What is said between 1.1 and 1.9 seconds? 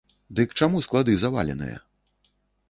заваленыя?